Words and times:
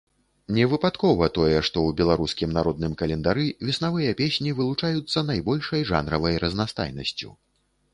Невыпадкова 0.57 1.27
тое, 1.35 1.59
што 1.69 1.77
ў 1.89 1.99
беларускім 1.99 2.57
народным 2.57 2.97
календары 3.03 3.45
веснавыя 3.71 4.17
песні 4.25 4.57
вылучаюцца 4.61 5.27
найбольшай 5.33 5.89
жанравай 5.95 6.35
разнастайнасцю. 6.47 7.29